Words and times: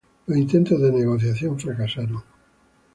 Los 0.25 0.35
intentos 0.35 0.81
de 0.81 0.91
negociación 0.91 1.59
fracasaron. 1.59 2.23